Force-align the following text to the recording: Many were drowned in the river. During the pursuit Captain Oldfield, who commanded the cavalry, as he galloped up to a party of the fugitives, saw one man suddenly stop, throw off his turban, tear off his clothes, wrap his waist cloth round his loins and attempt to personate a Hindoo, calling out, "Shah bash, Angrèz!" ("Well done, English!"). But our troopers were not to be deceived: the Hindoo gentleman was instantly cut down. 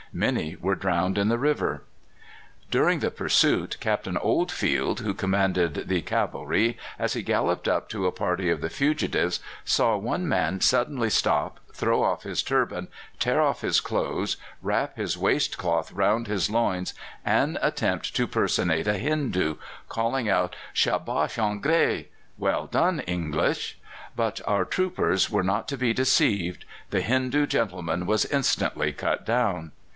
Many 0.13 0.57
were 0.57 0.75
drowned 0.75 1.17
in 1.17 1.29
the 1.29 1.37
river. 1.37 1.83
During 2.69 2.99
the 2.99 3.11
pursuit 3.11 3.77
Captain 3.79 4.17
Oldfield, 4.17 4.99
who 5.01 5.13
commanded 5.13 5.87
the 5.87 6.01
cavalry, 6.01 6.77
as 6.99 7.13
he 7.13 7.21
galloped 7.21 7.65
up 7.67 7.87
to 7.89 8.07
a 8.07 8.11
party 8.11 8.49
of 8.49 8.59
the 8.59 8.69
fugitives, 8.69 9.39
saw 9.63 9.95
one 9.95 10.27
man 10.27 10.59
suddenly 10.59 11.09
stop, 11.09 11.59
throw 11.71 12.03
off 12.03 12.23
his 12.23 12.43
turban, 12.43 12.89
tear 13.19 13.39
off 13.41 13.61
his 13.61 13.79
clothes, 13.79 14.35
wrap 14.61 14.97
his 14.97 15.17
waist 15.17 15.57
cloth 15.57 15.93
round 15.93 16.27
his 16.27 16.49
loins 16.49 16.93
and 17.23 17.57
attempt 17.61 18.13
to 18.17 18.27
personate 18.27 18.87
a 18.87 18.97
Hindoo, 18.97 19.55
calling 19.87 20.27
out, 20.27 20.57
"Shah 20.73 20.97
bash, 20.99 21.35
Angrèz!" 21.37 22.07
("Well 22.37 22.65
done, 22.65 22.99
English!"). 23.01 23.77
But 24.17 24.41
our 24.45 24.65
troopers 24.65 25.29
were 25.29 25.43
not 25.43 25.67
to 25.69 25.77
be 25.77 25.93
deceived: 25.93 26.65
the 26.89 27.01
Hindoo 27.01 27.45
gentleman 27.45 28.05
was 28.07 28.25
instantly 28.25 28.91
cut 28.91 29.25
down. 29.25 29.71